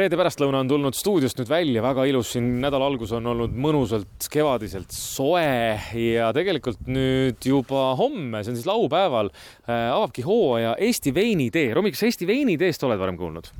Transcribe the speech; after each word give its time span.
reede 0.00 0.18
pärastlõuna 0.18 0.62
on 0.62 0.70
tulnud 0.70 0.96
stuudiost 0.96 1.40
nüüd 1.40 1.50
välja, 1.50 1.82
väga 1.84 2.06
ilus, 2.10 2.32
siin 2.34 2.48
nädala 2.62 2.88
algus 2.88 3.12
on 3.16 3.26
olnud 3.32 3.54
mõnusalt 3.58 4.28
kevadiselt 4.32 4.94
soe 4.94 5.76
ja 5.98 6.30
tegelikult 6.36 6.88
nüüd 6.90 7.44
juba 7.50 7.92
homme, 7.98 8.42
see 8.42 8.54
on 8.54 8.58
siis 8.60 8.68
laupäeval, 8.68 9.32
äh, 9.68 9.88
avabki 9.92 10.24
hooaja 10.26 10.76
Eesti 10.88 11.14
veinitee. 11.14 11.72
Romi, 11.76 11.92
kas 11.94 12.06
Eesti 12.08 12.28
veiniteest 12.28 12.84
oled 12.88 13.00
varem 13.00 13.18
kuulnud? 13.20 13.52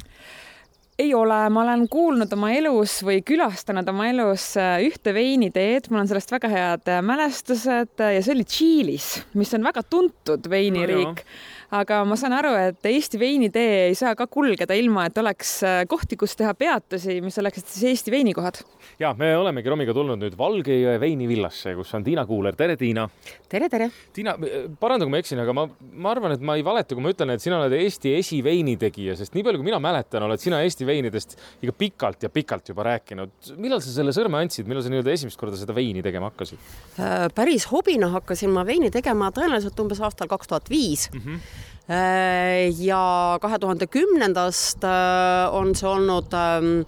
ei 0.98 1.12
ole, 1.14 1.36
ma 1.54 1.62
olen 1.62 1.84
kuulnud 1.86 2.32
oma 2.34 2.48
elus 2.58 2.96
või 3.06 3.20
külastanud 3.26 3.86
oma 3.92 4.08
elus 4.10 4.48
äh, 4.58 4.80
ühte 4.82 5.12
veiniteed, 5.14 5.86
mul 5.92 6.02
on 6.02 6.10
sellest 6.10 6.32
väga 6.34 6.50
head 6.50 6.90
äh, 6.90 7.04
mälestused 7.06 8.02
ja 8.02 8.18
see 8.18 8.34
oli 8.34 8.46
Tšiilis, 8.48 9.06
mis 9.38 9.54
on 9.54 9.68
väga 9.68 9.84
tuntud 9.86 10.50
veiniriik 10.50 11.22
no, 11.22 11.28
aga 11.74 12.00
ma 12.08 12.16
saan 12.16 12.32
aru, 12.32 12.54
et 12.56 12.86
Eesti 12.88 13.18
veinitee 13.20 13.88
ei 13.90 13.96
saa 13.98 14.14
ka 14.16 14.26
kulgeda 14.30 14.76
ilma, 14.78 15.04
et 15.08 15.18
oleks 15.20 15.50
äh, 15.66 15.80
kohti, 15.88 16.16
kus 16.20 16.32
teha 16.38 16.54
peatusi, 16.56 17.18
mis 17.24 17.36
oleksid 17.40 17.68
siis 17.68 17.90
Eesti 17.90 18.12
veinikohad. 18.12 18.62
ja 19.00 19.12
me 19.18 19.34
olemegi 19.36 19.68
Romiga 19.68 19.92
tulnud 19.96 20.20
nüüd 20.22 20.36
Valgejõe 20.38 20.96
veinivillasse, 21.00 21.74
kus 21.76 21.92
on 21.94 22.06
Tiina 22.06 22.24
Kuuler. 22.26 22.56
tere, 22.56 22.76
Tiina. 22.80 23.04
tere, 23.48 23.68
tere. 23.68 23.90
Tiina, 24.16 24.34
paranda, 24.80 25.04
kui 25.04 25.12
ma 25.12 25.20
eksin, 25.20 25.42
aga 25.44 25.54
ma, 25.56 25.66
ma 25.92 26.14
arvan, 26.14 26.36
et 26.38 26.44
ma 26.44 26.56
ei 26.56 26.64
valeta, 26.64 26.96
kui 26.96 27.04
ma 27.04 27.12
ütlen, 27.12 27.34
et 27.34 27.44
sina 27.44 27.60
oled 27.60 27.76
Eesti 27.76 28.14
esiveinitegija, 28.16 29.18
sest 29.20 29.36
nii 29.36 29.44
palju, 29.44 29.60
kui 29.60 29.68
mina 29.68 29.82
mäletan, 29.82 30.24
oled 30.24 30.40
sina 30.40 30.62
Eesti 30.64 30.88
veinidest 30.88 31.36
ikka 31.60 31.76
pikalt 31.84 32.24
ja 32.24 32.32
pikalt 32.32 32.72
juba 32.72 32.88
rääkinud. 32.88 33.52
millal 33.60 33.84
sa 33.84 33.92
selle 33.92 34.16
sõrme 34.16 34.40
andsid, 34.40 34.68
millal 34.68 34.86
sa 34.86 34.94
nii-öelda 34.94 35.12
esimest 35.12 35.40
korda 35.40 35.60
seda 35.60 35.76
veini 35.76 36.00
tegema 36.04 36.32
hakkasid? 36.32 36.64
Äh, 36.96 37.28
päris 37.36 37.68
hobina 37.68 38.08
hakkasin 38.16 38.56
ma 38.56 38.64
veini 38.64 38.88
tegema 38.94 39.28
tõenäoliselt 39.36 39.84
umbes 39.84 40.00
aastal 40.00 40.32
kaks 40.32 40.48
tuhat 40.48 40.72
viis 40.72 41.10
mhm. 41.12 41.42
Äh, 41.88 42.68
ja 42.84 43.38
kahe 43.40 43.56
tuhande 43.56 43.86
kümnendast 43.88 44.82
äh, 44.84 45.54
on 45.56 45.70
see 45.72 45.86
olnud 45.88 46.34
ähm, 46.36 46.82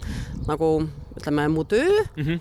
nagu 0.44 0.68
ütleme, 1.16 1.46
mu 1.48 1.64
töö 1.64 2.02
mm. 2.16 2.26
-hmm. 2.26 2.40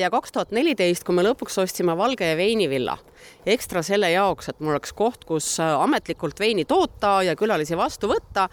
ja 0.00 0.10
kaks 0.12 0.32
tuhat 0.32 0.52
neliteist, 0.52 1.04
kui 1.04 1.16
me 1.16 1.24
lõpuks 1.24 1.56
ostsime 1.62 1.96
Valge 1.96 2.28
ja 2.28 2.36
veinivilla, 2.36 2.98
ekstra 3.46 3.82
selle 3.82 4.10
jaoks, 4.12 4.48
et 4.52 4.60
mul 4.60 4.74
oleks 4.74 4.92
koht, 4.92 5.24
kus 5.24 5.56
ametlikult 5.60 6.40
veini 6.40 6.64
toota 6.64 7.22
ja 7.24 7.36
külalisi 7.36 7.76
vastu 7.76 8.12
võtta 8.12 8.48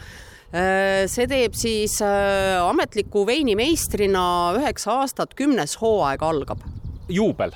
see 1.08 1.28
teeb 1.28 1.54
siis 1.54 2.00
ametliku 2.02 3.26
veinimeistrina 3.28 4.24
üheksa 4.56 5.02
aastat, 5.02 5.36
kümnes 5.36 5.76
hooaeg 5.82 6.24
algab. 6.24 6.64
juubel? 7.10 7.52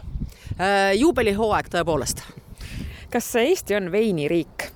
juubelihooaeg 0.95 1.71
tõepoolest. 1.71 2.23
kas 3.09 3.35
Eesti 3.35 3.75
on 3.75 3.91
veiniriik? 3.91 4.71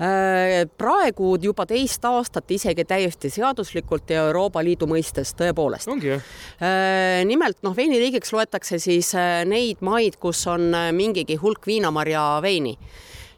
Äh, 0.00 0.64
praegu 0.80 1.34
juba 1.42 1.66
teist 1.68 2.04
aastat 2.08 2.50
isegi 2.54 2.84
täiesti 2.88 3.28
seaduslikult 3.30 4.08
ja 4.10 4.24
Euroopa 4.30 4.62
Liidu 4.64 4.88
mõistes 4.88 5.34
tõepoolest. 5.36 5.90
Äh, 5.92 7.20
nimelt 7.28 7.60
noh, 7.62 7.76
veiniriigiks 7.76 8.32
loetakse 8.32 8.80
siis 8.80 9.12
äh, 9.18 9.42
neid 9.44 9.84
maid, 9.84 10.16
kus 10.22 10.46
on 10.48 10.72
mingigi 10.96 11.36
hulk 11.42 11.68
viinamarja 11.68 12.24
veini. 12.44 12.78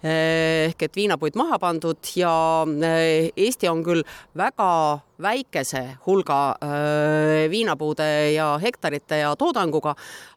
Ehk 0.05 0.83
et 0.85 0.97
viinapuid 0.99 1.33
maha 1.41 1.57
pandud 1.57 2.11
ja 2.13 2.29
Eesti 3.41 3.71
on 3.71 3.81
küll 3.87 4.03
väga 4.37 4.67
väikese 5.25 5.81
hulga 6.05 6.37
viinapuude 7.49 8.11
ja 8.35 8.51
hektarite 8.61 9.23
ja 9.23 9.33
toodanguga, 9.41 9.95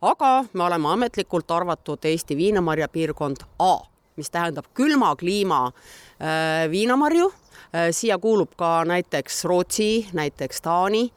aga 0.08 0.32
me 0.54 0.66
oleme 0.70 0.88
ametlikult 0.94 1.52
arvatud 1.52 2.08
Eesti 2.08 2.40
viinamarjapiirkond 2.40 3.44
A 3.60 3.74
mis 4.18 4.30
tähendab 4.34 4.66
külma 4.74 5.16
kliima 5.16 5.68
äh, 5.68 6.66
viinamarju. 6.72 7.32
Äh, 7.74 7.90
siia 7.92 8.18
kuulub 8.18 8.56
ka 8.58 8.82
näiteks 8.88 9.46
Rootsi, 9.46 10.08
näiteks 10.14 10.62
Taani 10.62 11.08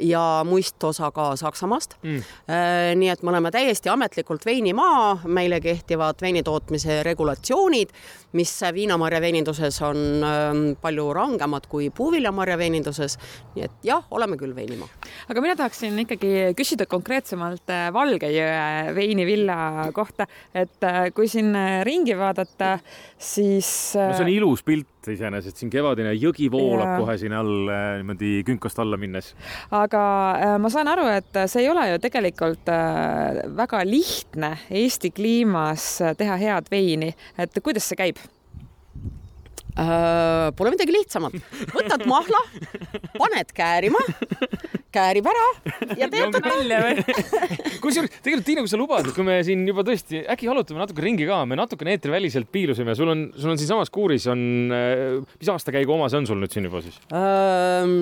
ja 0.00 0.22
muist 0.46 0.84
osa 0.84 1.10
ka 1.10 1.32
Saksamaast. 1.36 1.96
Mm.. 2.02 2.22
Äh, 2.46 2.92
nii 2.98 3.10
et 3.10 3.22
me 3.26 3.32
oleme 3.32 3.50
täiesti 3.50 3.90
ametlikult 3.90 4.44
veinimaa, 4.46 5.20
meile 5.26 5.60
kehtivad 5.60 6.22
veinitootmise 6.22 7.00
regulatsioonid, 7.06 7.90
mis 8.38 8.52
viinamarjaveininduses 8.74 9.80
on 9.82 9.98
ähm, 10.26 10.60
palju 10.80 11.08
rangemad 11.16 11.66
kui 11.70 11.90
puuviljamarjaveininduses. 11.90 13.18
nii 13.56 13.66
et 13.66 13.82
jah, 13.86 14.04
oleme 14.10 14.38
küll 14.38 14.54
veinimaa. 14.54 14.88
aga 15.28 15.42
mina 15.42 15.56
tahaksin 15.58 15.98
ikkagi 16.04 16.52
küsida 16.58 16.86
konkreetsemalt 16.86 17.74
äh, 17.74 17.88
Valgejõe 17.94 18.94
veinivilla 18.94 19.90
kohta, 19.94 20.28
et 20.54 20.78
kui 21.14 21.28
siin 21.28 21.54
ringi 21.84 22.14
vaadata, 22.18 22.76
siis 23.18 23.96
no 23.98 24.12
see 24.14 24.28
on 24.28 24.32
ilus 24.32 24.62
pilt 24.62 24.99
iseenesest, 25.08 25.60
siin 25.60 25.70
kevadine 25.72 26.12
jõgi 26.16 26.50
voolab 26.52 26.94
ja. 26.94 26.98
kohe 27.00 27.16
siin 27.20 27.36
all 27.36 27.70
niimoodi 28.00 28.40
künkast 28.46 28.82
alla 28.82 28.98
minnes 29.00 29.32
aga 29.70 30.02
äh, 30.36 30.56
ma 30.60 30.72
saan 30.72 30.90
aru, 30.92 31.06
et 31.12 31.40
see 31.46 31.64
ei 31.64 31.70
ole 31.72 31.86
ju 31.92 32.02
tegelikult 32.02 32.68
äh, 32.72 33.40
väga 33.56 33.84
lihtne 33.88 34.56
Eesti 34.82 35.12
kliimas 35.14 35.86
teha 36.18 36.36
head 36.40 36.68
veini, 36.72 37.14
et 37.38 37.62
kuidas 37.62 37.88
see 37.90 37.98
käib? 38.00 38.20
Äh, 39.80 40.50
pole 40.58 40.74
midagi 40.74 40.92
lihtsamat, 40.92 41.36
võtad 41.72 42.04
mahla, 42.10 42.40
paned 43.16 43.54
käärima 43.56 44.02
käärib 44.90 45.28
ära 45.30 45.44
ja 45.96 46.08
teeb 46.10 46.34
ta 46.34 46.40
välja 46.44 46.80
või? 46.82 47.04
kusjuures 47.80 48.12
tegelikult 48.20 48.46
Tiina, 48.48 48.64
kui 48.64 48.72
sa 48.72 48.80
lubad, 48.80 49.08
kui 49.14 49.24
me 49.24 49.38
siin 49.46 49.62
juba 49.68 49.84
tõesti 49.86 50.20
äkki 50.34 50.48
jalutame 50.48 50.82
natuke 50.82 51.04
ringi 51.04 51.28
ka, 51.28 51.38
me 51.48 51.56
natukene 51.58 51.94
eetriväliselt 51.94 52.50
piilusime, 52.52 52.96
sul 52.98 53.12
on, 53.14 53.24
sul 53.38 53.54
on 53.54 53.60
siinsamas 53.60 53.92
kuuris 53.94 54.26
on, 54.32 54.42
äh, 54.74 55.16
mis 55.40 55.52
aastakäigu 55.54 55.94
oma 55.94 56.10
see 56.12 56.20
on 56.20 56.28
sul 56.28 56.42
nüüd 56.42 56.52
siin 56.52 56.68
juba 56.68 56.82
siis? 56.84 57.00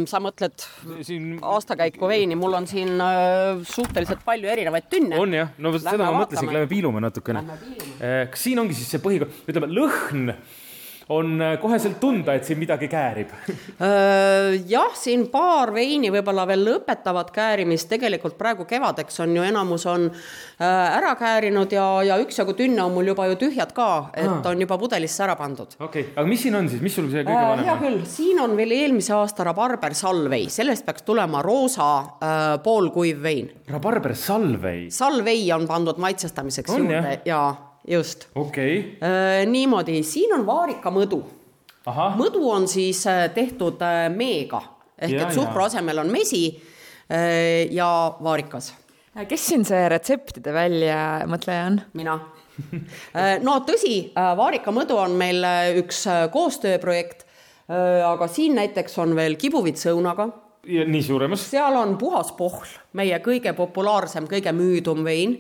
sa 0.09 0.23
mõtled 0.25 0.67
siin... 1.07 1.31
aastakäiku 1.45 2.11
veini, 2.11 2.39
mul 2.41 2.59
on 2.59 2.67
siin 2.71 2.97
suhteliselt 3.69 4.25
palju 4.27 4.51
erinevaid 4.51 4.89
tünne. 4.91 5.21
on 5.21 5.37
jah, 5.37 5.53
no 5.63 5.77
seda 5.79 6.09
ma 6.09 6.25
mõtlesin, 6.25 6.51
lähme 6.51 6.71
piilume 6.71 7.05
natukene. 7.05 7.45
Äh, 8.01 8.25
kas 8.33 8.49
siin 8.49 8.59
ongi 8.65 8.77
siis 8.79 8.97
see 8.97 9.05
põhikoht, 9.05 9.45
ütleme 9.47 9.71
lõhn 9.71 10.33
on 11.09 11.43
äh, 11.43 11.57
koheselt 11.61 12.01
tunda, 12.01 12.35
et 12.37 12.45
siin 12.45 12.59
midagi 12.61 12.89
käärib 12.91 13.33
äh, 13.39 14.59
jah, 14.69 14.93
siin 14.97 15.27
paar 15.33 15.73
veini 15.75 16.11
võib-olla 16.13 16.45
veel 16.49 16.65
lõpetavad 16.67 17.31
käärimist, 17.35 17.89
tegelikult 17.91 18.37
praegu 18.39 18.67
kevadeks 18.69 19.21
on 19.25 19.37
ju 19.37 19.45
enamus 19.47 19.87
on 19.89 20.09
äh, 20.11 20.67
ära 20.69 21.15
käärinud 21.19 21.73
ja, 21.73 21.87
ja 22.05 22.19
üksjagu 22.21 22.55
tünne 22.59 22.83
on 22.85 22.93
mul 22.97 23.09
juba 23.13 23.29
ju 23.31 23.39
tühjad 23.41 23.73
ka, 23.77 23.89
et 24.17 24.49
on 24.51 24.65
juba 24.65 24.79
pudelisse 24.81 25.25
ära 25.25 25.37
pandud. 25.39 25.79
okei 25.79 26.09
okay., 26.09 26.17
aga 26.17 26.27
mis 26.29 26.45
siin 26.45 26.59
on 26.59 26.69
siis, 26.69 26.83
mis 26.85 26.99
sul 26.99 27.09
see 27.13 27.25
kõige 27.25 27.39
vanem 27.39 27.63
on? 27.63 27.65
hea 27.71 27.79
küll, 27.85 28.03
siin 28.09 28.43
on 28.45 28.57
veel 28.59 28.77
eelmise 28.77 29.15
aasta 29.17 29.47
rabarber 29.49 29.97
salvei, 29.97 30.49
sellest 30.53 30.87
peaks 30.89 31.07
tulema 31.09 31.43
roosa 31.45 31.89
äh, 32.03 32.51
poolkuiv 32.65 33.23
vein. 33.25 33.49
rabarber 33.73 34.17
salvei? 34.17 34.89
salvei 34.93 35.49
on 35.57 35.65
pandud 35.71 36.01
maitsestamiseks 36.05 36.77
on, 36.77 36.85
juurde 36.85 37.01
jah? 37.01 37.25
ja 37.29 37.41
just. 37.89 38.29
okei 38.35 38.79
okay.. 38.79 39.09
Äh, 39.09 39.47
niimoodi, 39.47 40.03
siin 40.03 40.33
on 40.35 40.47
vaarikamõdu. 40.47 41.21
mõdu 42.19 42.43
on 42.51 42.69
siis 42.69 43.05
äh, 43.09 43.29
tehtud 43.35 43.83
äh, 43.83 44.09
meega 44.13 44.63
ehk 44.99 45.15
ja, 45.15 45.29
et 45.29 45.37
suhkru 45.37 45.65
asemel 45.65 46.03
on 46.03 46.11
mesi 46.13 46.51
ja 47.71 47.91
vaarikas. 48.21 48.75
kes 49.29 49.47
siin 49.49 49.63
see 49.65 49.87
retseptide 49.89 50.53
väljamõtleja 50.53 51.71
on? 51.71 51.79
mina 51.97 52.19
no 53.47 53.55
tõsi, 53.65 54.11
vaarikamõdu 54.13 54.99
on 54.99 55.15
meil 55.17 55.47
üks 55.79 56.03
koostööprojekt, 56.35 57.23
aga 57.71 58.29
siin 58.29 58.59
näiteks 58.59 58.99
on 59.01 59.15
veel 59.17 59.39
kibuvitsa 59.41 59.95
õunaga. 59.95 60.27
nii 60.67 61.03
suuremas? 61.07 61.47
seal 61.49 61.79
on 61.81 61.97
puhas 61.97 62.35
pohl, 62.37 62.67
meie 62.99 63.23
kõige 63.25 63.55
populaarsem, 63.57 64.29
kõige 64.29 64.53
müüdum 64.53 65.01
vein 65.07 65.39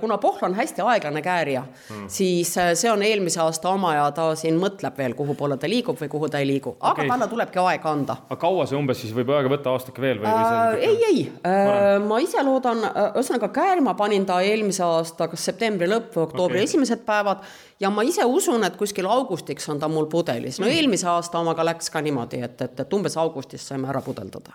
kuna 0.00 0.18
Pohl 0.18 0.44
on 0.46 0.54
hästi 0.54 0.80
aeglane 0.80 1.22
käärija 1.22 1.62
hmm., 1.88 2.04
siis 2.08 2.58
äh, 2.58 2.70
see 2.74 2.90
on 2.90 3.02
eelmise 3.02 3.40
aasta 3.42 3.68
oma 3.68 3.94
ja 3.94 4.04
ta 4.14 4.28
siin 4.38 4.56
mõtleb 4.60 4.96
veel, 4.96 5.16
kuhu 5.18 5.34
poole 5.34 5.58
ta 5.60 5.68
liigub 5.68 5.98
või 6.00 6.08
kuhu 6.08 6.28
ta 6.32 6.40
ei 6.40 6.46
liigu, 6.48 6.76
aga 6.80 7.02
okay. 7.02 7.10
talle 7.10 7.28
tulebki 7.28 7.60
aega 7.60 7.90
anda. 7.90 8.16
aga 8.28 8.38
kaua 8.40 8.66
see 8.70 8.78
umbes 8.78 9.00
siis 9.02 9.12
võib 9.16 9.32
aega 9.34 9.50
võtta, 9.52 9.74
aastake 9.74 10.00
veel 10.00 10.22
või, 10.22 10.30
või 10.30 10.46
äh,? 10.46 10.78
ei, 10.88 10.96
ei 11.10 11.24
äh,, 11.50 11.98
ma 12.06 12.20
ise 12.22 12.42
loodan, 12.46 12.84
äh, 12.86 13.10
ühesõnaga 13.18 13.50
käärima 13.58 13.96
panin 13.98 14.26
ta 14.28 14.38
eelmise 14.46 14.84
aasta, 14.86 15.28
kas 15.32 15.48
septembri 15.50 15.90
lõpp 15.90 16.14
või 16.14 16.26
oktoobri 16.28 16.62
okay. 16.62 16.70
esimesed 16.70 17.02
päevad 17.08 17.42
ja 17.82 17.90
ma 17.90 18.06
ise 18.06 18.24
usun, 18.24 18.64
et 18.64 18.78
kuskil 18.78 19.10
augustiks 19.10 19.68
on 19.74 19.82
ta 19.82 19.90
mul 19.90 20.06
pudelis, 20.12 20.60
no 20.62 20.70
hmm. 20.70 20.78
eelmise 20.78 21.10
aasta 21.12 21.42
omaga 21.42 21.66
läks 21.66 21.90
ka 21.90 22.04
niimoodi, 22.04 22.40
et, 22.46 22.62
et, 22.62 22.86
et 22.86 22.96
umbes 22.96 23.18
augustis 23.20 23.66
saime 23.68 23.90
ära 23.90 24.04
pudeldada 24.06 24.54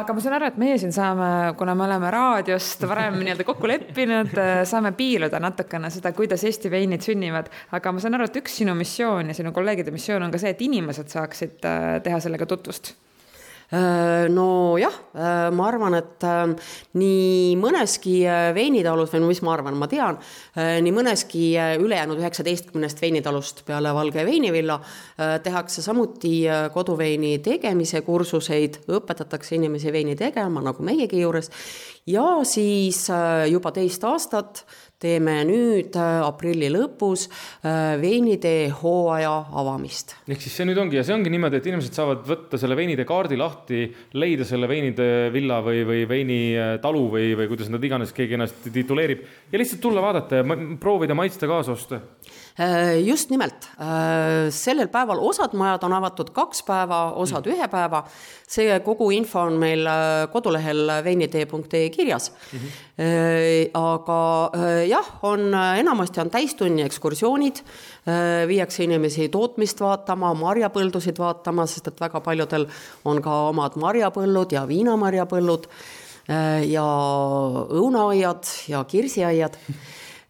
aga 0.00 0.14
ma 0.16 0.24
saan 0.24 0.36
aru, 0.38 0.48
et 0.48 0.58
meie 0.60 0.78
siin 0.80 0.92
saame, 0.94 1.28
kuna 1.58 1.74
me 1.76 1.84
oleme 1.84 2.10
raadiost 2.14 2.86
varem 2.88 3.18
nii-öelda 3.22 3.46
kokku 3.48 3.68
leppinud, 3.68 4.32
äh, 4.40 4.62
saame 4.68 4.94
piiluda 4.96 5.40
natukene 5.42 5.90
seda, 5.92 6.14
kuidas 6.16 6.44
Eesti 6.48 6.72
veinid 6.72 7.04
sünnivad. 7.04 7.52
aga 7.76 7.92
ma 7.92 8.02
saan 8.02 8.16
aru, 8.16 8.30
et 8.30 8.40
üks 8.42 8.60
sinu 8.62 8.76
missioon 8.78 9.32
ja 9.32 9.36
sinu 9.36 9.52
kolleegide 9.52 9.94
missioon 9.94 10.24
on 10.26 10.34
ka 10.34 10.40
see, 10.40 10.54
et 10.56 10.64
inimesed 10.64 11.12
saaksid 11.12 11.68
äh, 11.68 11.96
teha 12.04 12.20
sellega 12.24 12.48
tutvust 12.48 12.94
nojah, 13.72 14.96
ma 15.56 15.64
arvan, 15.64 15.94
et 15.96 16.26
nii 17.00 17.54
mõneski 17.56 18.18
veinitalus 18.52 19.12
või 19.14 19.22
no 19.22 19.30
mis 19.30 19.40
ma 19.44 19.54
arvan, 19.54 19.78
ma 19.80 19.88
tean, 19.88 20.18
nii 20.56 20.92
mõneski 20.92 21.46
ülejäänud 21.80 22.20
üheksateistkümnest 22.20 23.00
veinitalust 23.00 23.64
peale 23.64 23.94
Valge 23.96 24.26
veinivilla 24.28 24.76
tehakse 25.42 25.84
samuti 25.84 26.42
koduveini 26.74 27.38
tegemise 27.44 28.02
kursuseid, 28.04 28.82
õpetatakse 28.92 29.56
inimesi 29.56 29.92
veini 29.92 30.18
tegema, 30.20 30.60
nagu 30.64 30.84
meiegi 30.84 31.24
juures. 31.24 31.48
Ja 32.06 32.26
siis 32.48 33.06
juba 33.50 33.70
teist 33.74 34.04
aastat 34.04 34.64
teeme 35.02 35.40
nüüd 35.46 35.96
äh, 35.98 36.20
aprilli 36.22 36.68
lõpus 36.72 37.26
äh, 37.26 37.96
veinitee 38.00 38.68
hooaja 38.82 39.32
avamist. 39.58 40.14
ehk 40.28 40.44
siis 40.44 40.54
see 40.58 40.68
nüüd 40.68 40.78
ongi 40.82 40.98
ja 40.98 41.04
see 41.06 41.16
ongi 41.16 41.32
niimoodi, 41.32 41.58
et 41.58 41.68
inimesed 41.70 41.96
saavad 41.96 42.22
võtta 42.28 42.60
selle 42.60 42.78
veinitee 42.78 43.06
kaardi 43.08 43.38
lahti, 43.40 43.84
leida 44.18 44.46
selle 44.48 44.70
veinitee 44.70 45.30
villa 45.34 45.60
või, 45.64 45.82
või 45.88 46.04
veinitalu 46.10 47.04
äh, 47.08 47.12
või, 47.16 47.32
või 47.40 47.50
kuidas 47.52 47.72
nad 47.72 47.82
iganes 47.88 48.14
keegi 48.16 48.38
ennast 48.38 48.70
tituleerib 48.70 49.26
ja 49.52 49.60
lihtsalt 49.62 49.82
tulla 49.82 50.04
vaadata 50.04 50.42
ja 50.42 50.60
proovida 50.80 51.18
maitsta 51.18 51.50
kaasa 51.50 51.74
osta 51.74 52.02
just 53.06 53.30
nimelt, 53.32 53.64
sellel 54.52 54.88
päeval 54.92 55.20
osad 55.24 55.54
majad 55.56 55.86
on 55.88 55.94
avatud 55.96 56.32
kaks 56.36 56.62
päeva, 56.68 56.98
osad 57.16 57.46
mm. 57.46 57.54
ühe 57.54 57.68
päeva. 57.72 58.02
see 58.52 58.74
kogu 58.84 59.06
info 59.16 59.40
on 59.40 59.54
meil 59.56 59.86
kodulehel 60.32 60.90
veinitee.ee 61.04 61.88
kirjas 61.90 62.32
mm. 62.52 62.58
-hmm. 62.58 63.70
aga 63.74 64.50
jah, 64.84 65.08
on 65.22 65.54
enamasti 65.54 66.20
on 66.20 66.30
täistunni 66.30 66.82
ekskursioonid, 66.82 67.62
äh, 68.08 68.48
viiakse 68.48 68.84
inimesi 68.84 69.28
tootmist 69.28 69.80
vaatama, 69.80 70.34
marjapõldusid 70.34 71.18
vaatama, 71.18 71.66
sest 71.66 71.88
et 71.92 72.00
väga 72.00 72.20
paljudel 72.20 72.68
on 73.04 73.22
ka 73.22 73.38
omad 73.48 73.76
marjapõllud 73.80 74.52
ja 74.52 74.66
viinamarjapõllud 74.68 75.66
äh, 75.68 76.62
ja 76.68 76.86
õunaaiad 77.80 78.54
ja 78.68 78.84
kirsiaiad 78.84 79.56
äh, 79.56 79.82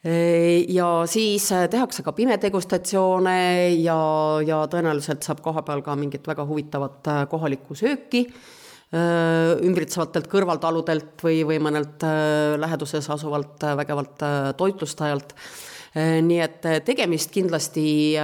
ja 0.02 0.86
siis 1.06 1.44
tehakse 1.70 2.02
ka 2.02 2.10
pimedegustatsioone 2.16 3.36
ja, 3.78 3.98
ja 4.42 4.64
tõenäoliselt 4.66 5.22
saab 5.22 5.44
kohapeal 5.44 5.84
ka 5.86 5.94
mingit 5.94 6.26
väga 6.26 6.42
huvitavat 6.48 7.06
kohalikku 7.30 7.78
sööki 7.78 8.24
Äh, 8.92 9.54
ümbritsevatelt 9.64 10.26
kõrvaltaludelt 10.28 11.22
või, 11.24 11.38
või 11.48 11.56
mõnelt 11.64 12.02
äh, 12.04 12.58
läheduses 12.60 13.06
asuvalt 13.08 13.64
äh, 13.64 13.72
vägevalt 13.80 14.20
toitlustajalt. 14.58 15.32
nii 15.92 16.38
et 16.40 16.64
tegemist 16.86 17.28
kindlasti 17.28 18.16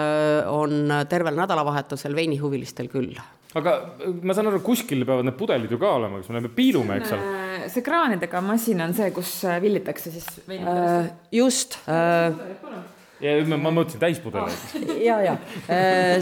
on 0.48 0.88
tervel 1.08 1.36
nädalavahetusel 1.36 2.14
veinihuvilistel 2.16 2.88
küll 2.88 3.12
aga 3.56 3.74
ma 4.22 4.36
saan 4.36 4.50
aru, 4.50 4.60
kuskil 4.64 5.06
peavad 5.08 5.24
need 5.24 5.38
pudelid 5.38 5.72
ju 5.72 5.80
ka 5.80 5.94
olema, 5.96 6.20
kas 6.20 6.28
me 6.28 6.38
läheme 6.38 6.52
piilume, 6.56 6.98
eks 7.00 7.14
ole? 7.16 7.34
see 7.72 7.84
kraanidega 7.84 8.42
masin 8.44 8.84
on 8.84 8.94
see, 8.96 9.10
kus 9.16 9.32
villitakse 9.62 10.12
siis 10.12 10.28
veini. 10.48 10.74
just 11.32 11.78
äh,. 11.88 12.34
ja 13.24 13.38
ma, 13.48 13.60
ma 13.68 13.74
mõtlesin 13.80 14.02
täispudeleid. 14.02 14.76
ja, 15.08 15.20
ja 15.24 15.38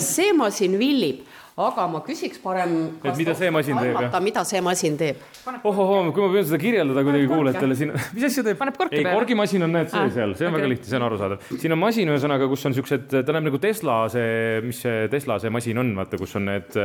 see 0.03 0.31
masin 0.37 0.79
villib 0.81 1.25
aga 1.57 1.87
ma 1.89 2.03
küsiks 2.05 2.37
parem. 2.43 2.73
et 3.01 3.17
mida 3.17 3.33
see 3.37 3.49
masin 3.55 3.79
teeb, 3.81 4.17
mida 4.21 4.43
see 4.45 4.61
masin 4.65 4.97
teeb? 5.01 5.21
ohohoo, 5.65 6.03
kui 6.13 6.25
ma 6.27 6.29
püüan 6.35 6.45
seda 6.51 6.59
kirjeldada 6.61 7.05
kuidagi 7.07 7.31
kuulajatele 7.31 7.79
siin, 7.79 7.93
mis 8.13 8.27
asja 8.29 8.45
teeb? 8.45 8.61
ei, 8.91 9.07
korgimasin 9.07 9.65
on, 9.65 9.73
näed, 9.79 9.89
see 9.89 10.03
ah, 10.03 10.11
seal, 10.13 10.35
see 10.37 10.45
on 10.45 10.53
okay. 10.53 10.61
väga 10.61 10.71
lihtne, 10.75 10.89
see 10.91 10.99
on 10.99 11.07
arusaadav. 11.09 11.47
siin 11.63 11.77
on 11.77 11.81
masin, 11.81 12.13
ühesõnaga, 12.13 12.51
kus 12.53 12.67
on 12.69 12.77
siuksed, 12.77 13.09
ta 13.17 13.37
näeb 13.37 13.49
nagu 13.49 13.61
Tesla 13.63 13.97
see, 14.13 14.61
mis 14.67 14.83
see 14.85 15.07
Tesla 15.13 15.39
see 15.41 15.55
masin 15.57 15.81
on, 15.81 15.95
vaata, 15.97 16.21
kus 16.21 16.37
on 16.37 16.51
need, 16.51 16.77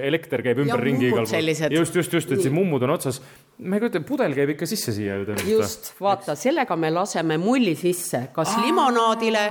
elekter 0.00 0.44
käib 0.48 0.64
ümberringi 0.64 1.10
igal 1.10 1.28
pool. 1.28 1.52
just, 1.76 2.00
just, 2.00 2.16
just, 2.16 2.32
et 2.32 2.46
siis 2.46 2.54
mummud 2.56 2.88
on 2.88 2.96
otsas. 2.96 3.20
Ma 3.58 3.76
ei 3.76 3.80
kujuta, 3.80 4.00
pudel 4.04 4.34
käib 4.36 4.50
ikka 4.52 4.66
sisse 4.68 4.92
siia 4.92 5.14
ju 5.16 5.24
tõenäoliselt. 5.24 5.52
just, 5.54 5.88
vaata, 6.00 6.34
sellega 6.36 6.76
me 6.76 6.90
laseme 6.92 7.38
mulli 7.40 7.72
sisse, 7.78 8.26
kas 8.36 8.52
limonaadile 8.60 9.44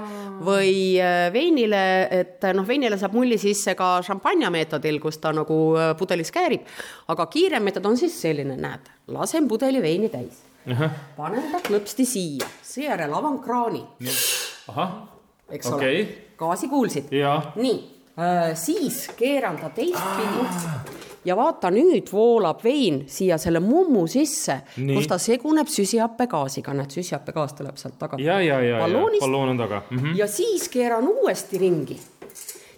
või 0.46 0.76
äh, 1.02 1.26
veinile, 1.34 1.82
et 2.14 2.46
noh, 2.54 2.68
veinile 2.68 3.00
saab 3.02 3.16
mulli 3.18 3.40
sisse 3.42 3.74
ka 3.78 3.96
šampanja 4.06 4.52
meetodil, 4.54 5.00
kus 5.02 5.18
ta 5.24 5.34
nagu 5.34 5.58
äh, 5.80 5.94
pudelis 5.98 6.30
käärib. 6.36 6.68
aga 7.10 7.26
kiirem 7.34 7.66
meetod 7.66 7.90
on 7.90 7.98
siis 7.98 8.18
selline, 8.22 8.58
näed, 8.62 8.92
lasen 9.16 9.50
pudeli 9.50 9.82
veini 9.82 10.12
täis. 10.14 10.44
panen 11.18 11.50
ta 11.52 11.64
klõpsti 11.66 12.06
siia, 12.10 12.50
seejärel 12.62 13.14
avan 13.14 13.40
kraani. 13.42 13.82
eks 15.50 15.72
okay. 15.74 15.98
ole, 16.04 16.06
gaasi 16.38 16.70
kuulsid? 16.70 17.10
nii 17.10 17.76
äh,, 18.22 18.54
siis 18.54 19.08
keeran 19.18 19.58
ta 19.58 19.74
teistpidi 19.74 20.95
ja 21.26 21.36
vaata, 21.38 21.72
nüüd 21.74 22.10
voolab 22.14 22.64
vein 22.64 23.04
siia 23.12 23.38
selle 23.42 23.60
mummu 23.64 24.06
sisse, 24.12 24.60
kus 24.76 25.08
ta 25.10 25.18
seguneb 25.22 25.70
süsihappegaasiga, 25.72 26.76
näed, 26.78 26.94
süsihappegaas 26.94 27.56
tuleb 27.58 27.80
sealt 27.82 27.98
tagant. 28.00 28.24
ja, 28.24 28.40
ja, 28.42 28.60
ja, 28.62 28.84
ja 28.88 29.06
balloon 29.20 29.56
on 29.56 29.58
taga 29.58 29.82
mm. 29.90 29.98
-hmm. 29.98 30.18
ja 30.18 30.28
siis 30.28 30.70
keeran 30.70 31.08
uuesti 31.08 31.58
ringi 31.58 32.00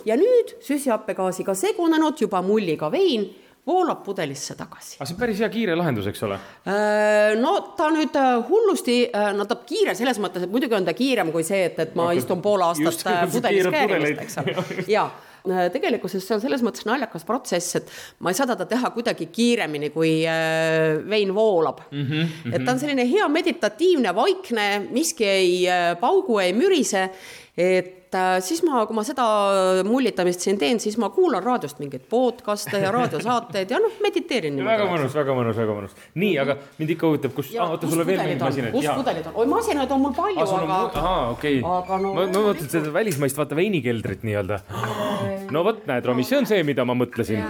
ja 0.06 0.16
nüüd 0.18 0.56
süsihappegaasiga 0.64 1.54
segunenud 1.54 2.22
juba 2.22 2.42
mulliga 2.42 2.92
vein 2.92 3.28
voolab 3.68 4.04
pudelisse 4.04 4.56
tagasi. 4.56 4.96
aga 4.98 5.06
see 5.06 5.16
on 5.16 5.20
päris 5.20 5.40
hea 5.44 5.50
kiire 5.52 5.76
lahendus, 5.76 6.08
eks 6.08 6.24
ole? 6.24 6.40
Äh, 6.72 7.36
no 7.42 7.54
ta 7.78 7.90
nüüd 7.92 8.16
äh, 8.16 8.38
hullusti, 8.50 8.98
äh, 9.12 9.34
no 9.36 9.46
ta 9.50 9.60
kiire 9.68 9.96
selles 9.96 10.22
mõttes, 10.24 10.48
et 10.48 10.52
muidugi 10.52 10.78
on 10.78 10.88
ta 10.88 10.96
kiirem 10.96 11.34
kui 11.36 11.44
see, 11.48 11.66
et, 11.68 11.80
et 11.84 11.96
ma 12.00 12.08
okay. 12.12 12.22
istun 12.22 12.44
pool 12.44 12.64
aastat 12.64 13.04
pudelis 13.34 13.68
käärimist, 13.74 14.22
eks 14.24 14.40
ole. 14.44 14.56
ja 14.96 15.10
tegelikkuses 15.74 16.26
see 16.28 16.38
on 16.38 16.44
selles 16.44 16.64
mõttes 16.66 16.86
naljakas 16.88 17.26
protsess, 17.28 17.80
et 17.80 17.92
ma 18.20 18.34
ei 18.34 18.38
saa 18.38 18.50
teda 18.50 18.68
teha 18.70 18.92
kuidagi 18.96 19.30
kiiremini, 19.34 19.92
kui 19.96 20.14
vein 21.10 21.34
voolab 21.36 21.82
mm. 21.90 22.04
-hmm, 22.04 22.14
mm 22.14 22.30
-hmm. 22.46 22.56
et 22.56 22.66
ta 22.66 22.72
on 22.72 22.80
selline 22.80 23.08
hea 23.10 23.28
meditatiivne, 23.28 24.16
vaikne, 24.16 24.88
miski 24.92 25.26
ei 25.26 25.68
paugu, 26.00 26.40
ei 26.40 26.54
mürise 26.54 27.10
et 27.58 28.14
äh, 28.14 28.38
siis 28.46 28.62
ma, 28.62 28.84
kui 28.86 28.96
ma 28.96 29.02
seda 29.06 29.24
mullitamist 29.88 30.44
siin 30.46 30.60
teen, 30.62 30.78
siis 30.80 30.96
ma 31.02 31.10
kuulan 31.14 31.42
raadiost 31.42 31.80
mingeid 31.82 32.04
podcast'e 32.10 32.84
ja 32.84 32.92
raadiosaateid 32.94 33.74
ja 33.74 33.80
noh, 33.82 33.96
mediteerin. 34.04 34.60
väga 34.66 34.86
mõnus, 34.86 35.16
väga 35.18 35.38
mõnus, 35.38 35.58
väga 35.58 35.78
mõnus. 35.80 35.96
nii, 36.22 36.36
aga 36.44 36.58
mind 36.78 36.94
ikka 36.94 37.10
huvitab, 37.10 37.34
kus, 37.38 37.50
oota, 37.58 37.90
sul 37.90 38.04
on 38.04 38.10
veel 38.10 38.22
mingeid 38.22 38.44
masinaid? 38.46 38.78
kus 38.78 38.90
pudelid 39.00 39.32
on? 39.32 39.40
oi, 39.42 39.48
masinaid 39.56 39.96
on 39.96 40.06
mul 40.06 40.14
palju, 40.18 40.46
aga. 40.46 40.78
ahaa, 41.02 41.24
okei 41.34 41.58
ma, 41.66 41.82
ma 41.90 42.28
mõtlen 42.30 42.70
seda 42.70 42.94
välismaist, 42.94 43.42
vaata 43.42 43.58
veinikeldrit 43.58 44.28
nii-öelda. 44.28 44.62
no 45.54 45.64
vot, 45.68 45.86
näed, 45.90 46.06
Romi, 46.08 46.26
see 46.28 46.42
on 46.42 46.50
see, 46.50 46.66
mida 46.68 46.86
ma 46.88 46.96
mõtlesin. 46.98 47.42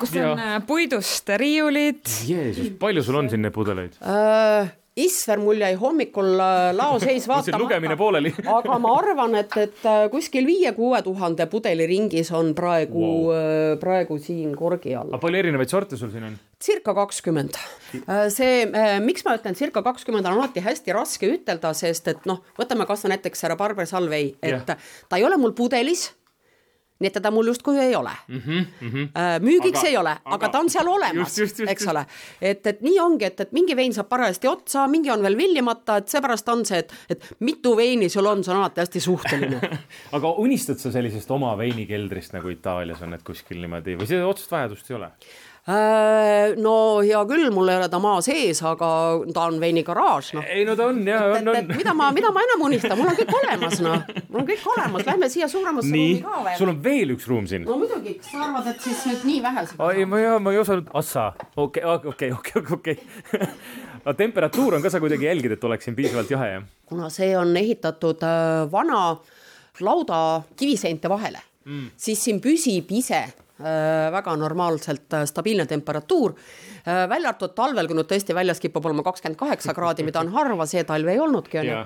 kus 0.00 0.14
on 0.16 0.20
ja. 0.20 0.34
Äh, 0.36 0.60
puidust 0.66 1.32
riiulid. 1.40 2.04
Jeesus, 2.28 2.72
palju 2.80 3.04
sul 3.06 3.22
on 3.22 3.32
siin 3.32 3.44
neid 3.46 3.56
pudeleid 3.56 3.98
uh,? 4.02 4.70
Isver 4.92 5.40
mul 5.40 5.56
jäi 5.56 5.72
hommikul 5.80 6.34
äh, 6.36 6.66
laoseis 6.76 7.24
vaatamata 7.30 7.62
lugemine 7.62 7.94
pooleli 7.96 8.28
aga 8.58 8.76
ma 8.76 8.90
arvan, 8.98 9.38
et, 9.40 9.54
et 9.56 9.86
kuskil 10.12 10.44
viie-kuue 10.44 11.00
tuhande 11.06 11.46
pudeli 11.48 11.86
ringis 11.88 12.28
on 12.36 12.52
praegu 12.52 13.06
wow., 13.30 13.78
praegu 13.80 14.18
siin 14.20 14.52
korgi 14.52 14.92
all. 15.00 15.16
palju 15.22 15.40
erinevaid 15.40 15.72
sorte 15.72 15.96
sul 15.96 16.12
siin 16.12 16.28
on? 16.28 16.36
circa 16.62 16.92
kakskümmend. 16.94 17.56
see, 18.36 18.66
miks 19.02 19.24
ma 19.24 19.38
ütlen 19.40 19.56
circa 19.58 19.80
kakskümmend, 19.82 20.28
on 20.28 20.36
alati 20.36 20.60
hästi 20.62 20.92
raske 20.94 21.32
ütelda, 21.38 21.72
sest 21.74 22.12
et 22.12 22.28
noh, 22.28 22.44
võtame 22.60 22.84
kasvõi 22.86 23.16
näiteks 23.16 23.48
härra 23.48 23.56
Barber 23.58 23.88
Salvei, 23.88 24.34
et 24.44 24.60
yeah. 24.60 24.92
ta 25.08 25.18
ei 25.18 25.24
ole 25.24 25.40
mul 25.40 25.56
pudelis 25.56 26.10
nii 27.02 27.10
et 27.10 27.16
teda 27.18 27.32
mul 27.34 27.50
justkui 27.52 27.78
ei 27.82 27.94
ole 27.98 28.12
mm. 28.28 28.38
-hmm, 28.38 28.64
mm 28.80 28.90
-hmm. 28.90 29.44
müügiks 29.44 29.82
aga, 29.82 29.88
ei 29.88 29.96
ole, 29.96 30.16
aga 30.24 30.48
ta 30.48 30.62
on 30.62 30.70
seal 30.70 30.88
olemas, 30.88 31.38
eks 31.66 31.86
ole. 31.90 32.06
et, 32.40 32.66
et 32.66 32.80
nii 32.80 32.98
ongi, 33.00 33.24
et, 33.24 33.40
et 33.40 33.52
mingi 33.52 33.76
vein 33.76 33.94
saab 33.94 34.08
parajasti 34.08 34.48
otsa, 34.48 34.86
mingi 34.88 35.10
on 35.10 35.22
veel 35.22 35.36
villimata, 35.36 35.96
et 35.96 36.08
seepärast 36.08 36.48
on 36.48 36.66
see, 36.66 36.78
et, 36.78 36.94
et 37.10 37.30
mitu 37.40 37.76
veini 37.76 38.08
sul 38.08 38.26
on, 38.26 38.44
see 38.44 38.54
on 38.54 38.60
alati 38.60 38.80
hästi 38.80 39.00
suhteline 39.00 39.60
aga 40.16 40.34
unistad 40.42 40.78
sa 40.78 40.92
sellisest 40.92 41.30
oma 41.30 41.56
veinikeldrist 41.58 42.32
nagu 42.32 42.48
Itaalias 42.48 43.02
on, 43.02 43.14
et 43.14 43.22
kuskil 43.22 43.60
niimoodi 43.60 43.96
või 43.98 44.06
seda 44.06 44.26
otsest 44.26 44.52
vajadust 44.52 44.90
ei 44.90 44.96
ole? 44.96 45.10
Äh, 45.62 46.56
no 46.58 46.72
hea 47.06 47.20
küll, 47.30 47.44
mul 47.54 47.68
ei 47.70 47.76
ole 47.78 47.86
ta 47.86 48.00
maa 48.02 48.16
sees, 48.24 48.58
aga 48.66 48.86
ta 49.30 49.44
on 49.46 49.60
veinigaraaž, 49.62 50.32
noh. 50.34 50.46
ei 50.50 50.64
no 50.66 50.72
ta 50.74 50.88
on 50.90 50.96
ja 51.06 51.20
on, 51.36 51.50
on. 51.52 51.68
mida 51.70 51.92
ma, 51.94 52.08
mida 52.10 52.32
ma 52.34 52.42
enam 52.42 52.64
unistan, 52.66 52.96
mul 52.98 53.12
on 53.12 53.14
kõik 53.20 53.30
olemas, 53.38 53.76
noh. 53.84 54.00
mul 54.24 54.40
on 54.40 54.48
kõik 54.48 54.64
olemas, 54.72 55.04
lähme 55.06 55.28
siia 55.30 55.46
suuremasse 55.52 55.92
ruumi 55.92 56.16
ka 56.24 56.40
veel. 56.48 56.56
sul 56.58 56.72
on 56.72 56.80
veel 56.82 57.12
üks 57.14 57.28
ruum 57.30 57.46
siin? 57.46 57.62
no 57.68 57.76
muidugi, 57.78 58.16
kas 58.18 58.32
sa 58.32 58.40
arvad, 58.42 58.72
et 58.72 58.88
siis 58.88 59.04
nüüd 59.06 59.22
nii 59.28 59.44
vähe 59.44 59.62
ei, 59.68 60.08
ma 60.10 60.18
ei, 60.18 60.32
ma 60.42 60.56
ei 60.56 60.58
osanud, 60.64 60.90
assa, 60.98 61.28
okei, 61.54 61.84
okei, 62.10 62.32
okei, 62.34 62.64
okei. 62.78 62.96
aga 64.00 64.16
temperatuur 64.24 64.80
on 64.80 64.82
ka, 64.82 64.90
sa 64.90 64.98
kuidagi 65.04 65.30
jälgid, 65.30 65.54
et 65.54 65.68
oleks 65.70 65.86
siin 65.86 65.94
piisavalt 66.00 66.34
jahe, 66.34 66.48
jah? 66.56 66.66
kuna 66.90 67.12
see 67.20 67.30
on 67.38 67.54
ehitatud 67.62 68.26
äh, 68.26 68.64
vana 68.74 69.04
lauda 69.78 70.42
kiviseinte 70.58 71.06
vahele 71.06 71.38
mm., 71.70 71.94
siis 71.94 72.26
siin 72.26 72.42
püsib 72.42 72.90
ise 72.98 73.22
väga 74.14 74.36
normaalselt 74.36 75.18
äh, 75.18 75.26
stabiilne 75.28 75.66
temperatuur. 75.70 76.36
Äh, 76.82 77.08
välja 77.08 77.32
arvatud 77.32 77.56
talvel, 77.58 77.88
kui 77.88 77.98
nüüd 77.98 78.10
tõesti 78.10 78.36
väljas 78.36 78.62
kipub 78.62 78.86
olema 78.86 79.04
kakskümmend 79.06 79.40
kaheksa 79.40 79.74
kraadi, 79.76 80.06
mida 80.06 80.20
on 80.20 80.32
harva, 80.34 80.66
see 80.66 80.84
talv 80.88 81.12
ei 81.12 81.20
olnudki, 81.22 81.62
onju 81.62 81.82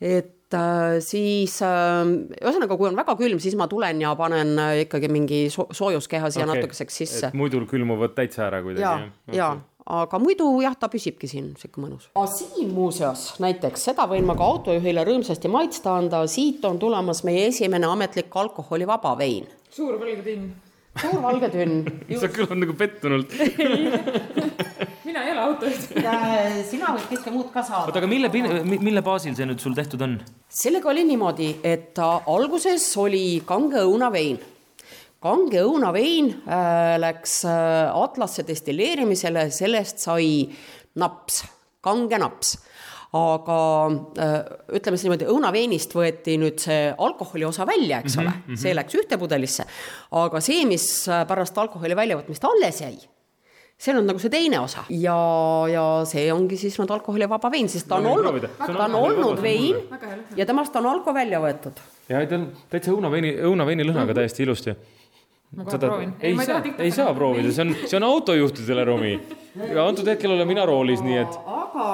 et 0.00 0.54
äh, 0.54 0.96
siis 1.04 1.58
äh, 1.64 2.00
ühesõnaga, 2.42 2.78
kui 2.78 2.90
on 2.90 2.98
väga 2.98 3.14
külm, 3.18 3.38
siis 3.42 3.54
ma 3.58 3.68
tulen 3.70 4.02
ja 4.02 4.14
panen 4.18 4.56
äh, 4.58 4.80
ikkagi 4.84 5.10
mingi 5.12 5.44
so 5.54 5.68
soojuskeha 5.72 6.32
siia 6.34 6.44
okay. 6.44 6.58
natukeseks 6.58 6.98
sisse. 7.02 7.30
muidu 7.36 7.62
külmuvad 7.70 8.16
täitsa 8.18 8.48
ära 8.48 8.60
kuidagi. 8.64 8.82
ja, 8.82 9.38
ja 9.38 9.52
okay., 9.54 9.70
aga 9.84 10.18
muidu 10.18 10.48
jah, 10.64 10.76
ta 10.80 10.88
püsibki 10.92 11.28
siin 11.30 11.52
sihuke 11.60 11.82
mõnus. 11.84 12.10
siin 12.34 12.74
muuseas 12.74 13.34
näiteks 13.44 13.88
seda 13.90 14.08
võin 14.10 14.26
ma 14.26 14.36
ka 14.38 14.46
autojuhile 14.56 15.06
rõõmsasti 15.06 15.50
maitsta 15.52 15.98
anda, 16.00 16.24
siit 16.30 16.64
on 16.64 16.80
tulemas 16.82 17.22
meie 17.24 17.48
esimene 17.52 17.88
ametlik 17.90 18.34
alkoholivaba 18.44 19.16
vein. 19.20 19.48
suur 19.70 19.98
valge 20.00 20.22
tinn 20.26 20.52
suur 21.00 21.20
valge 21.24 21.50
tünn. 21.52 21.84
sa 22.20 22.30
kõlad 22.32 22.60
nagu 22.60 22.76
pettunult 22.78 23.34
mina 25.08 25.24
ei 25.24 25.32
ole 25.34 25.42
autojuht 25.44 25.94
sina 26.70 26.94
võid 26.94 27.06
kõike 27.12 27.34
muud 27.34 27.52
ka 27.54 27.64
saada. 27.66 27.90
oota, 27.90 28.00
aga 28.02 28.10
mille, 28.10 28.30
mille 28.64 29.04
baasil 29.04 29.36
see 29.36 29.48
nüüd 29.48 29.62
sul 29.62 29.76
tehtud 29.76 30.02
on? 30.06 30.18
sellega 30.48 30.90
oli 30.92 31.06
niimoodi, 31.08 31.50
et 31.66 31.98
alguses 32.00 32.86
oli 33.02 33.42
kange 33.46 33.82
õunavein 33.84 34.40
kange 35.24 35.62
õunavein 35.64 36.30
äh, 36.44 36.94
läks 37.00 37.40
äh, 37.48 37.88
Atlasse 37.96 38.44
destilleerimisele, 38.46 39.48
sellest 39.54 40.02
sai 40.04 40.44
naps, 41.00 41.42
kange 41.84 42.20
naps 42.20 42.58
aga 43.14 43.58
äh, 44.18 44.36
ütleme 44.78 44.98
siis 44.98 45.06
niimoodi, 45.06 45.28
õunaveinist 45.30 45.94
võeti 45.94 46.36
nüüd 46.40 46.62
see 46.62 46.88
alkoholi 46.92 47.46
osa 47.46 47.66
välja, 47.68 48.00
eks 48.02 48.16
mm 48.16 48.22
-hmm, 48.22 48.28
ole 48.28 48.34
mm, 48.34 48.52
-hmm. 48.52 48.62
see 48.62 48.74
läks 48.74 48.94
ühte 49.00 49.18
pudelisse, 49.18 49.66
aga 50.22 50.40
see, 50.40 50.64
mis 50.66 50.86
pärast 51.28 51.58
alkoholi 51.58 51.96
väljavõtmist 51.96 52.44
alles 52.48 52.80
jäi, 52.80 52.96
see 53.78 53.94
on 53.94 54.06
nagu 54.06 54.18
see 54.18 54.30
teine 54.30 54.60
osa 54.60 54.84
ja, 54.90 55.18
ja 55.70 55.84
see 56.06 56.26
ongi 56.32 56.56
siis 56.56 56.78
nüüd 56.78 56.90
alkoholivaba 56.90 57.50
vein, 57.50 57.68
sest 57.68 57.88
ta 57.88 58.00
on 58.00 58.08
no, 58.08 58.16
olnud, 58.18 58.48
ta 58.58 58.84
on 58.84 58.94
olnud 58.94 59.42
vein 59.42 59.76
ja 60.36 60.46
temast 60.46 60.76
on 60.76 60.86
alko 60.86 61.14
välja 61.14 61.40
võetud. 61.40 61.80
ja 62.08 62.26
ta 62.26 62.34
on 62.40 62.50
täitsa 62.70 62.92
õunaveini, 62.92 63.38
õunaveini 63.46 63.86
lõhnaga 63.86 64.06
mm 64.06 64.10
-hmm. 64.10 64.20
täiesti 64.22 64.42
ilusti 64.42 64.76
ma 65.56 65.64
kohe 65.64 65.78
proovin. 65.78 66.12
ei 66.20 66.36
saa, 66.36 66.62
ei 66.78 66.90
saa 66.90 67.14
proovida, 67.14 67.52
see 67.52 67.64
on, 67.66 67.74
see 67.86 67.98
on 67.98 68.06
autojuhtidele 68.08 68.84
Romi. 68.84 69.14
Ja 69.54 69.86
antud 69.86 70.08
hetkel 70.08 70.34
olen 70.34 70.48
mina 70.48 70.64
roolis, 70.66 71.02
nii 71.04 71.20
et. 71.22 71.38
aga, 71.46 71.86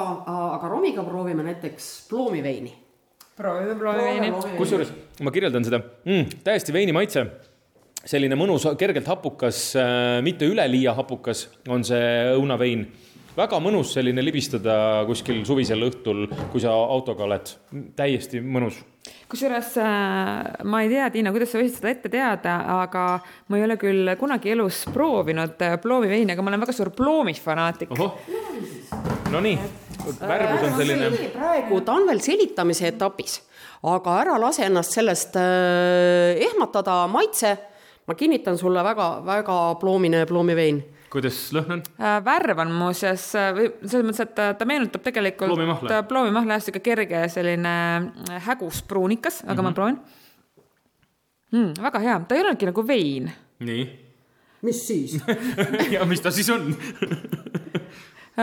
aga 0.57 0.71
Romiga 0.71 1.03
proovime 1.05 1.45
näiteks 1.45 1.91
ploomiveini. 2.09 2.73
proovime 3.37 3.75
ploomiveini. 3.79 4.33
kusjuures 4.57 4.93
ma 5.21 5.33
kirjeldan 5.33 5.65
seda 5.67 5.81
mm,, 5.81 6.41
täiesti 6.43 6.73
veini 6.73 6.95
maitse. 6.95 7.25
selline 8.05 8.35
mõnus, 8.35 8.65
kergelt 8.77 9.07
hapukas 9.07 9.75
äh,, 9.77 10.19
mitte 10.25 10.49
üleliia 10.49 10.95
hapukas 10.97 11.47
on 11.69 11.85
see 11.85 12.35
õunavein 12.37 12.87
väga 13.37 13.59
mõnus 13.63 13.93
selline 13.95 14.23
libistada 14.25 15.03
kuskil 15.07 15.43
suvisel 15.47 15.85
õhtul, 15.87 16.25
kui 16.51 16.63
sa 16.63 16.73
autoga 16.73 17.27
oled, 17.27 17.53
täiesti 17.95 18.41
mõnus 18.41 18.81
kusjuures 19.31 19.77
äh, 19.81 20.65
ma 20.67 20.81
ei 20.83 20.89
tea, 20.91 21.07
Tiina, 21.13 21.31
kuidas 21.33 21.53
sa 21.53 21.61
võisid 21.61 21.79
seda 21.79 21.91
ette 21.93 22.11
teada, 22.11 22.57
aga 22.81 23.05
ma 23.49 23.59
ei 23.59 23.65
ole 23.65 23.77
küll 23.81 24.11
kunagi 24.19 24.53
elus 24.53 24.83
proovinud 24.93 25.61
äh, 25.65 25.77
ploomiveini, 25.81 26.35
aga 26.35 26.43
ma 26.43 26.51
olen 26.51 26.63
väga 26.65 26.75
suur 26.75 26.91
ploomifanaatik. 26.95 27.95
Nonii, 29.31 29.55
värvus 30.19 30.67
on 30.67 30.77
selline. 30.77 31.09
praegu 31.33 31.81
ta 31.87 31.95
on 31.95 32.07
veel 32.09 32.21
selitamise 32.23 32.89
etapis, 32.91 33.39
aga 33.87 34.17
ära 34.25 34.39
lase 34.41 34.67
ennast 34.67 34.97
sellest 34.99 35.37
äh, 35.39 36.41
ehmatada, 36.49 37.05
maitse. 37.11 37.57
ma 38.07 38.15
kinnitan 38.17 38.57
sulle 38.57 38.81
väga-väga 38.83 39.57
ploomine 39.79 40.25
ploomivein 40.25 40.81
kuidas 41.11 41.39
lõhn 41.55 41.77
on? 41.77 41.83
Äh, 41.99 42.17
värv 42.25 42.63
on 42.63 42.73
muuseas, 42.75 43.25
äh, 43.39 43.61
selles 43.83 44.07
mõttes, 44.07 44.23
et 44.25 44.57
ta 44.59 44.67
meenutab 44.69 45.03
tegelikult 45.05 45.51
ploomimahla, 45.51 46.01
ploomimahla 46.09 46.57
jah, 46.57 46.65
sihuke 46.65 46.83
kerge 46.85 47.25
selline 47.33 47.75
äh, 48.29 48.41
hägus 48.47 48.81
pruunikas, 48.87 49.41
aga 49.43 49.53
mm 49.53 49.57
-hmm. 49.57 49.69
ma 49.69 49.73
proovin 49.73 49.99
mm,. 51.51 51.83
väga 51.83 51.99
hea, 51.99 52.19
ta 52.27 52.35
ei 52.35 52.45
olnudki 52.45 52.71
nagu 52.71 52.87
vein. 52.87 53.31
nii. 53.59 53.89
mis 54.61 54.87
siis 54.87 55.19
ja 55.95 56.05
mis 56.05 56.21
ta 56.21 56.31
siis 56.31 56.49
on 56.49 56.75
Äh, 57.11 57.50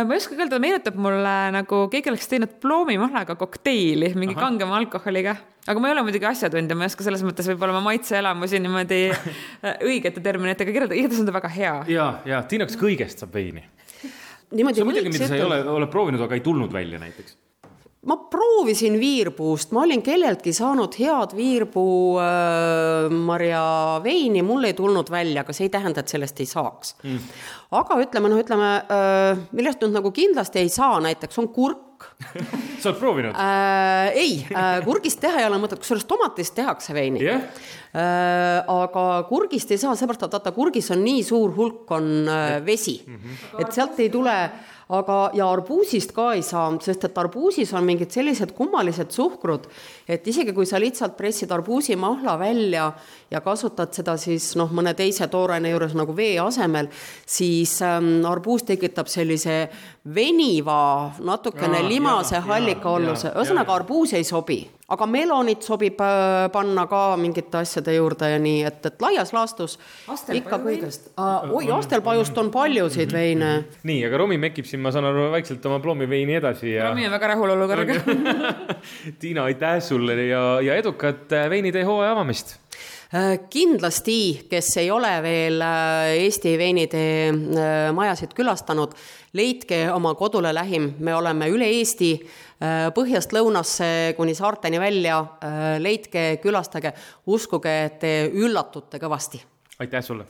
ma 0.05 0.15
ei 0.15 0.23
oskagi 0.23 0.43
öelda, 0.43 0.57
ta 0.57 0.63
meenutab 0.63 0.99
mulle 1.01 1.35
nagu 1.55 1.81
keegi 1.93 2.13
oleks 2.13 2.29
teinud 2.31 2.59
ploomimahlaga 2.63 3.39
kokteili 3.41 4.13
mingi 4.19 4.37
Aha. 4.37 4.45
kangema 4.47 4.77
alkoholiga. 4.79 5.37
aga 5.69 5.83
ma 5.83 5.91
ei 5.91 5.97
ole 5.97 6.05
muidugi 6.09 6.29
asjatundja, 6.29 6.77
ma 6.77 6.87
ei 6.87 6.93
oska 6.93 7.07
selles 7.07 7.25
mõttes 7.27 7.49
võib-olla 7.53 7.77
oma 7.77 7.85
maitseelamusi 7.91 8.63
niimoodi 8.65 9.03
äh, 9.11 9.83
õigete 9.89 10.23
terminitega 10.25 10.73
kirjeldada, 10.73 11.01
igatahes 11.01 11.25
on 11.25 11.31
ta 11.31 11.37
väga 11.41 11.53
hea. 11.57 11.75
ja, 11.95 12.09
ja 12.29 12.45
Tiina, 12.49 12.69
kas 12.69 12.79
kõigest 12.81 13.25
saab 13.25 13.35
veini? 13.35 13.67
see 14.49 14.65
on 14.65 14.89
midagi, 14.89 15.13
mida 15.13 15.29
sa 15.29 15.37
ei 15.37 15.45
ole, 15.45 15.61
ole 15.69 15.91
proovinud, 15.93 16.23
aga 16.25 16.39
ei 16.39 16.45
tulnud 16.45 16.73
välja 16.73 17.01
näiteks 17.03 17.37
ma 18.07 18.15
proovisin 18.31 18.95
viirpuust, 19.01 19.73
ma 19.75 19.83
olin 19.83 20.03
kelleltki 20.07 20.53
saanud 20.55 20.95
head 21.01 21.35
viirpuu 21.35 22.19
äh, 22.23 23.09
marjaveini, 23.11 24.45
mul 24.47 24.69
ei 24.69 24.77
tulnud 24.79 25.11
välja, 25.11 25.43
aga 25.43 25.57
see 25.57 25.67
ei 25.67 25.75
tähenda, 25.75 26.05
et 26.05 26.15
sellest 26.15 26.39
ei 26.39 26.47
saaks. 26.47 26.95
Mm. 27.03 27.27
aga 27.81 27.99
ütleme 28.05 28.31
noh, 28.31 28.39
ütleme 28.45 28.71
äh, 28.79 29.43
millest 29.51 29.83
nüüd 29.83 29.99
nagu 29.99 30.15
kindlasti 30.15 30.63
ei 30.63 30.71
saa, 30.73 31.01
näiteks 31.03 31.43
on 31.43 31.51
kurk. 31.55 32.07
Sa 32.79 32.93
oled 32.93 33.01
proovinud? 33.01 33.35
Äh,? 33.35 34.15
ei 34.15 34.39
äh,, 34.47 34.79
kurgist 34.87 35.19
teha 35.25 35.43
ei 35.43 35.49
ole 35.49 35.59
mõtet, 35.59 35.83
kusjuures 35.83 36.07
tomatist 36.07 36.55
tehakse 36.55 36.95
veini. 36.95 37.25
Yeah.. 37.27 37.43
Äh, 37.99 38.63
aga 38.63 39.25
kurgist 39.27 39.75
ei 39.75 39.83
saa, 39.83 39.99
seepärast 39.99 40.29
et 40.29 40.39
vaata, 40.39 40.55
kurgis 40.55 40.93
on 40.95 41.03
nii 41.03 41.27
suur 41.27 41.51
hulk, 41.57 41.89
on 41.99 42.29
äh, 42.31 42.59
vesi. 42.63 43.01
Mm, 43.03 43.19
-hmm. 43.19 43.63
et 43.65 43.75
sealt 43.75 43.99
ei 43.99 44.13
tule 44.15 44.39
aga, 44.89 45.17
ja 45.37 45.49
arbuusist 45.53 46.15
ka 46.17 46.31
ei 46.37 46.43
saa, 46.47 46.71
sest 46.85 47.05
et 47.09 47.19
arbuusis 47.21 47.73
on 47.77 47.85
mingid 47.85 48.13
sellised 48.15 48.55
kummalised 48.57 49.13
suhkrud, 49.13 49.67
et 50.09 50.27
isegi 50.33 50.55
kui 50.57 50.67
sa 50.69 50.81
lihtsalt 50.81 51.17
pressid 51.19 51.53
arbuusimahla 51.53 52.39
välja 52.41 52.89
ja 53.31 53.43
kasutad 53.45 53.93
seda 53.97 54.17
siis 54.21 54.55
noh, 54.57 54.73
mõne 54.73 54.95
teise 54.97 55.29
tooraine 55.29 55.75
juures 55.75 55.97
nagu 55.99 56.17
vee 56.17 56.39
asemel, 56.41 56.89
siis 57.27 57.77
ähm, 57.85 58.25
arbuus 58.29 58.65
tekitab 58.69 59.13
sellise 59.13 59.61
veniva, 60.15 61.13
natukene 61.21 61.83
ja, 61.83 61.89
limase 61.89 62.41
hallikaolluse, 62.49 63.35
ühesõnaga 63.37 63.77
arbuus 63.77 64.17
ei 64.17 64.25
sobi 64.25 64.63
aga 64.89 65.07
melonit 65.11 65.65
sobib 65.67 65.99
äh, 66.01 66.49
panna 66.53 66.87
ka 66.89 67.03
mingite 67.21 67.61
asjade 67.61 67.93
juurde 67.93 68.31
ja 68.33 68.39
nii, 68.41 68.63
et, 68.69 68.81
et 68.89 69.03
laias 69.05 69.35
laastus 69.37 69.77
ikka 70.33 70.61
kõigest. 70.63 71.11
oi, 71.19 71.67
astelpajust 71.77 72.39
on 72.41 72.49
paljusid 72.55 73.13
veine. 73.13 73.51
nii, 73.89 73.99
aga 74.09 74.23
Romi 74.25 74.41
mekib 74.41 74.69
siin, 74.69 74.81
ma 74.85 74.93
saan 74.95 75.11
aru, 75.11 75.29
vaikselt 75.35 75.65
oma 75.69 75.83
ploomiveini 75.85 76.39
edasi 76.41 76.73
ja. 76.73 76.89
Romi 76.89 77.05
on 77.09 77.13
väga 77.19 77.35
rahul 77.35 77.53
olukorraga 77.57 77.99
Tiina, 79.21 79.45
aitäh 79.45 79.83
sulle 79.85 80.17
ja, 80.25 80.45
ja 80.65 80.81
edukat 80.81 81.37
äh, 81.37 81.51
veinitee 81.53 81.85
hooaja 81.85 82.17
avamist 82.17 82.57
äh, 83.13 83.37
kindlasti, 83.53 84.49
kes 84.49 84.73
ei 84.81 84.89
ole 84.95 85.13
veel 85.21 85.69
Eesti 85.69 86.57
veinitee 86.57 87.93
majasid 87.93 88.33
külastanud, 88.33 88.97
leidke 89.37 89.85
oma 89.93 90.17
kodule 90.17 90.55
lähim, 90.57 90.95
me 91.05 91.13
oleme 91.13 91.53
üle 91.53 91.69
Eesti 91.77 92.15
Äh, 92.17 92.47
põhjast 92.95 93.33
lõunasse 93.37 94.15
kuni 94.17 94.35
saarteni 94.35 94.81
välja, 94.83 95.21
äh, 95.45 95.77
leidke, 95.79 96.39
külastage, 96.43 96.93
uskuge, 97.27 97.77
te 98.01 98.31
üllatute 98.35 98.99
kõvasti. 98.99 99.43
aitäh 99.79 100.03
sulle! 100.03 100.27